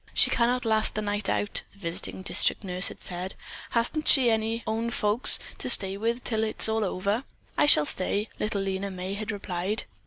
[0.15, 3.35] "She cannot last the night out," the visiting district nurse had said.
[3.69, 7.23] "Hastn't she any own folks to stay with her till it's all over?"
[7.55, 9.83] "I shall stay," little Lena May had replied.